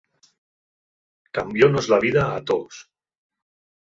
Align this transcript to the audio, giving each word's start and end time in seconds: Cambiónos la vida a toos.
Cambiónos 1.31 1.87
la 1.87 1.99
vida 1.99 2.35
a 2.35 2.43
toos. 2.43 2.89